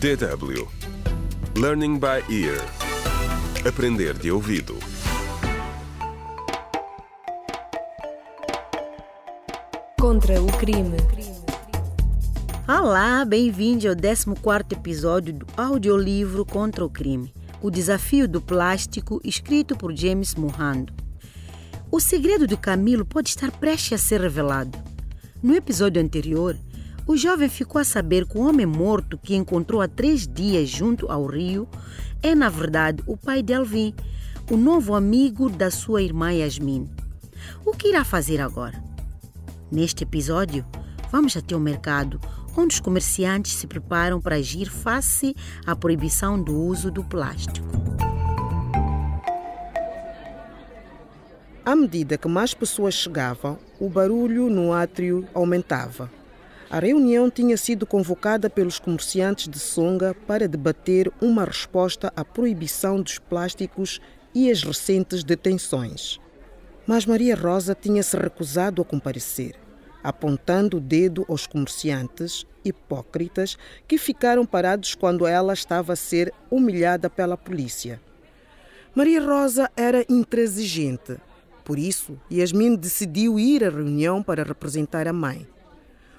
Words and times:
DW 0.00 0.68
Learning 1.56 1.98
by 1.98 2.22
Ear 2.28 2.60
Aprender 3.66 4.12
de 4.14 4.30
ouvido 4.30 4.76
Contra 9.98 10.42
o 10.42 10.46
crime. 10.58 10.96
Olá, 12.68 13.24
bem-vindo 13.24 13.88
ao 13.88 13.94
14 13.96 14.66
episódio 14.72 15.32
do 15.32 15.46
audiolivro 15.56 16.44
Contra 16.44 16.84
o 16.84 16.90
Crime, 16.90 17.32
o 17.62 17.70
desafio 17.70 18.28
do 18.28 18.40
plástico, 18.40 19.20
escrito 19.24 19.76
por 19.76 19.94
James 19.96 20.34
Mohando. 20.34 20.92
O 21.90 22.00
segredo 22.00 22.46
de 22.46 22.56
Camilo 22.56 23.06
pode 23.06 23.30
estar 23.30 23.50
prestes 23.52 23.92
a 23.94 23.98
ser 23.98 24.20
revelado. 24.20 24.76
No 25.42 25.54
episódio 25.54 26.02
anterior, 26.02 26.56
o 27.06 27.16
jovem 27.16 27.48
ficou 27.48 27.80
a 27.80 27.84
saber 27.84 28.26
que 28.26 28.38
o 28.38 28.40
homem 28.40 28.64
morto 28.64 29.18
que 29.18 29.34
encontrou 29.34 29.82
há 29.82 29.88
três 29.88 30.26
dias 30.26 30.68
junto 30.68 31.10
ao 31.10 31.26
rio 31.26 31.68
é, 32.22 32.34
na 32.34 32.48
verdade, 32.48 33.02
o 33.06 33.16
pai 33.16 33.42
de 33.42 33.52
Alvin, 33.52 33.94
o 34.50 34.56
novo 34.56 34.94
amigo 34.94 35.50
da 35.50 35.70
sua 35.70 36.02
irmã 36.02 36.32
Yasmin. 36.32 36.88
O 37.64 37.72
que 37.72 37.88
irá 37.88 38.04
fazer 38.04 38.40
agora? 38.40 38.82
Neste 39.70 40.04
episódio, 40.04 40.64
vamos 41.12 41.36
até 41.36 41.54
o 41.54 41.60
mercado, 41.60 42.18
onde 42.56 42.74
os 42.74 42.80
comerciantes 42.80 43.52
se 43.52 43.66
preparam 43.66 44.20
para 44.20 44.36
agir 44.36 44.70
face 44.70 45.34
à 45.66 45.76
proibição 45.76 46.42
do 46.42 46.58
uso 46.58 46.90
do 46.90 47.04
plástico. 47.04 47.66
À 51.66 51.74
medida 51.74 52.16
que 52.16 52.28
mais 52.28 52.54
pessoas 52.54 52.94
chegavam, 52.94 53.58
o 53.78 53.90
barulho 53.90 54.48
no 54.48 54.72
átrio 54.72 55.26
aumentava. 55.34 56.10
A 56.74 56.80
reunião 56.80 57.30
tinha 57.30 57.56
sido 57.56 57.86
convocada 57.86 58.50
pelos 58.50 58.80
comerciantes 58.80 59.46
de 59.46 59.60
Songa 59.60 60.12
para 60.26 60.48
debater 60.48 61.08
uma 61.22 61.44
resposta 61.44 62.12
à 62.16 62.24
proibição 62.24 63.00
dos 63.00 63.16
plásticos 63.16 64.00
e 64.34 64.50
as 64.50 64.64
recentes 64.64 65.22
detenções. 65.22 66.18
Mas 66.84 67.06
Maria 67.06 67.36
Rosa 67.36 67.76
tinha 67.80 68.02
se 68.02 68.16
recusado 68.16 68.82
a 68.82 68.84
comparecer, 68.84 69.54
apontando 70.02 70.78
o 70.78 70.80
dedo 70.80 71.24
aos 71.28 71.46
comerciantes 71.46 72.44
hipócritas 72.64 73.56
que 73.86 73.96
ficaram 73.96 74.44
parados 74.44 74.96
quando 74.96 75.28
ela 75.28 75.52
estava 75.52 75.92
a 75.92 75.96
ser 75.96 76.34
humilhada 76.50 77.08
pela 77.08 77.36
polícia. 77.36 78.00
Maria 78.92 79.24
Rosa 79.24 79.70
era 79.76 80.04
intransigente, 80.08 81.18
por 81.64 81.78
isso 81.78 82.18
Yasmin 82.28 82.74
decidiu 82.74 83.38
ir 83.38 83.62
à 83.62 83.70
reunião 83.70 84.20
para 84.20 84.42
representar 84.42 85.06
a 85.06 85.12
mãe. 85.12 85.53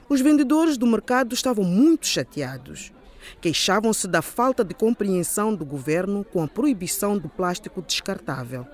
Os 0.07 0.21
vendedores 0.21 0.77
do 0.77 0.85
mercado 0.85 1.33
estavam 1.33 1.65
muito 1.65 2.05
chateados. 2.05 2.93
Queixavam-se 3.41 4.07
da 4.07 4.21
falta 4.21 4.63
de 4.63 4.75
compreensão 4.75 5.55
do 5.55 5.65
governo 5.65 6.23
com 6.23 6.43
a 6.43 6.47
proibição 6.47 7.17
do 7.17 7.27
plástico 7.27 7.81
descartável. 7.81 8.67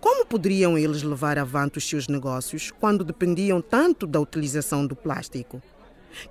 Como 0.00 0.24
poderiam 0.24 0.78
eles 0.78 1.02
levar 1.02 1.38
avante 1.38 1.78
os 1.78 1.88
seus 1.88 2.06
negócios 2.06 2.70
quando 2.70 3.04
dependiam 3.04 3.60
tanto 3.60 4.06
da 4.06 4.20
utilização 4.20 4.86
do 4.86 4.94
plástico? 4.94 5.60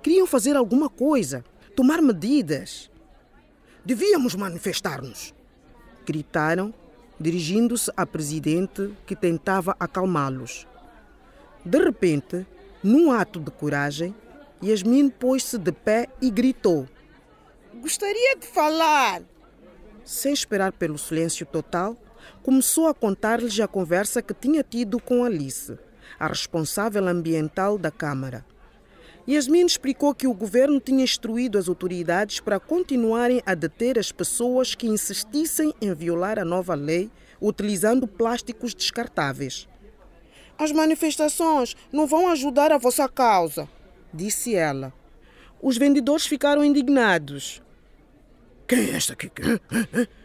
Queriam 0.02 0.26
fazer 0.26 0.56
alguma 0.56 0.88
coisa, 0.88 1.44
tomar 1.76 2.00
medidas. 2.00 2.90
Devíamos 3.84 4.34
manifestar-nos, 4.34 5.34
gritaram, 6.06 6.72
dirigindo-se 7.20 7.92
à 7.94 8.06
presidente 8.06 8.90
que 9.04 9.14
tentava 9.14 9.76
acalmá-los. 9.78 10.66
De 11.62 11.78
repente, 11.78 12.46
num 12.84 13.10
ato 13.10 13.40
de 13.40 13.50
coragem, 13.50 14.14
Yasmin 14.62 15.08
pôs-se 15.08 15.56
de 15.56 15.72
pé 15.72 16.06
e 16.20 16.30
gritou: 16.30 16.86
Gostaria 17.80 18.36
de 18.36 18.46
falar. 18.46 19.22
Sem 20.04 20.34
esperar 20.34 20.70
pelo 20.70 20.98
silêncio 20.98 21.46
total, 21.46 21.96
começou 22.42 22.86
a 22.86 22.94
contar-lhes 22.94 23.58
a 23.58 23.66
conversa 23.66 24.20
que 24.20 24.34
tinha 24.34 24.62
tido 24.62 25.00
com 25.00 25.24
Alice, 25.24 25.78
a 26.18 26.28
responsável 26.28 27.08
ambiental 27.08 27.78
da 27.78 27.90
Câmara. 27.90 28.44
Yasmin 29.26 29.64
explicou 29.64 30.14
que 30.14 30.26
o 30.26 30.34
governo 30.34 30.78
tinha 30.78 31.02
instruído 31.02 31.56
as 31.56 31.70
autoridades 31.70 32.38
para 32.38 32.60
continuarem 32.60 33.42
a 33.46 33.54
deter 33.54 33.98
as 33.98 34.12
pessoas 34.12 34.74
que 34.74 34.86
insistissem 34.86 35.72
em 35.80 35.94
violar 35.94 36.38
a 36.38 36.44
nova 36.44 36.74
lei 36.74 37.10
utilizando 37.40 38.06
plásticos 38.06 38.74
descartáveis. 38.74 39.66
As 40.56 40.70
manifestações 40.72 41.76
não 41.92 42.06
vão 42.06 42.28
ajudar 42.28 42.72
a 42.72 42.78
vossa 42.78 43.08
causa, 43.08 43.68
disse 44.12 44.54
ela. 44.54 44.92
Os 45.60 45.76
vendedores 45.76 46.26
ficaram 46.26 46.64
indignados. 46.64 47.62
Quem 48.66 48.90
é 48.90 48.96
esta 48.96 49.14
aqui? 49.14 49.30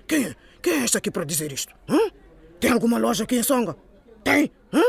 Quem 0.08 0.26
é, 0.26 0.36
quem 0.62 0.74
é 0.74 0.84
esta 0.84 0.98
aqui 0.98 1.12
para 1.12 1.24
dizer 1.24 1.52
isto? 1.52 1.74
Hã? 1.88 2.12
Tem 2.60 2.72
alguma 2.72 2.98
loja 2.98 3.24
aqui 3.24 3.36
em 3.36 3.44
Songa? 3.44 3.76
Tem? 4.24 4.52
Hã? 4.74 4.84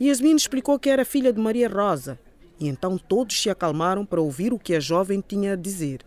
Yasmin 0.00 0.36
explicou 0.36 0.78
que 0.78 0.90
era 0.90 1.04
filha 1.04 1.32
de 1.32 1.40
Maria 1.40 1.68
Rosa 1.68 2.18
e 2.58 2.68
então 2.68 2.96
todos 2.96 3.40
se 3.40 3.50
acalmaram 3.50 4.04
para 4.04 4.20
ouvir 4.20 4.52
o 4.52 4.58
que 4.58 4.74
a 4.74 4.80
jovem 4.80 5.22
tinha 5.26 5.54
a 5.54 5.56
dizer. 5.56 6.00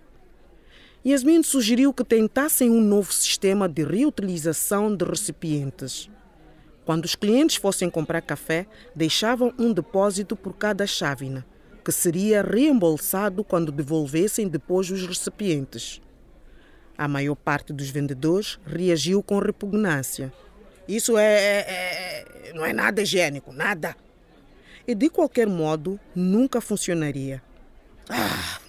Yasmin 1.05 1.43
sugeriu 1.43 1.93
que 1.93 2.03
tentassem 2.03 2.69
um 2.69 2.81
novo 2.81 3.13
sistema 3.13 3.69
de 3.69 3.83
reutilização 3.83 4.95
de 4.95 5.05
recipientes. 5.05 6.09
Quando 6.85 7.05
os 7.05 7.15
clientes 7.15 7.55
fossem 7.55 7.89
comprar 7.89 8.21
café, 8.21 8.67
deixavam 8.95 9.51
um 9.57 9.73
depósito 9.73 10.35
por 10.35 10.53
cada 10.53 10.85
chávena, 10.85 11.43
que 11.83 11.91
seria 11.91 12.43
reembolsado 12.43 13.43
quando 13.43 13.71
devolvessem 13.71 14.47
depois 14.47 14.91
os 14.91 15.05
recipientes. 15.05 15.99
A 16.95 17.07
maior 17.07 17.35
parte 17.35 17.73
dos 17.73 17.89
vendedores 17.89 18.59
reagiu 18.65 19.23
com 19.23 19.39
repugnância. 19.39 20.31
Isso 20.87 21.17
é, 21.17 21.33
é, 21.33 21.59
é 22.49 22.53
não 22.53 22.63
é 22.63 22.71
nada 22.71 23.01
higiênico, 23.01 23.51
nada. 23.51 23.95
E 24.87 24.93
de 24.93 25.09
qualquer 25.09 25.47
modo, 25.47 25.99
nunca 26.15 26.61
funcionaria. 26.61 27.41
Ah, 28.07 28.59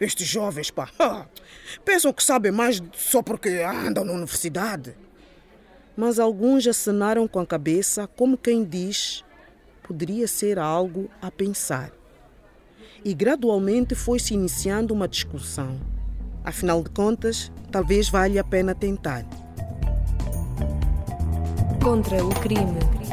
estes 0.00 0.26
jovens, 0.26 0.70
pá, 0.70 0.88
ah, 0.98 1.26
pensam 1.84 2.10
que 2.14 2.24
sabem 2.24 2.50
mais 2.50 2.82
só 2.94 3.22
porque 3.22 3.50
andam 3.50 4.02
na 4.02 4.12
universidade. 4.12 4.96
Mas 5.96 6.18
alguns 6.18 6.66
acenaram 6.66 7.26
com 7.26 7.40
a 7.40 7.46
cabeça, 7.46 8.06
como 8.06 8.36
quem 8.36 8.64
diz, 8.64 9.24
poderia 9.82 10.28
ser 10.28 10.58
algo 10.58 11.08
a 11.22 11.30
pensar. 11.30 11.90
E 13.04 13.14
gradualmente 13.14 13.94
foi-se 13.94 14.34
iniciando 14.34 14.92
uma 14.92 15.08
discussão. 15.08 15.80
Afinal 16.44 16.82
de 16.82 16.90
contas, 16.90 17.50
talvez 17.70 18.08
valha 18.08 18.40
a 18.40 18.44
pena 18.44 18.74
tentar. 18.74 19.24
Contra 21.82 22.24
o 22.24 22.30
crime. 22.40 23.05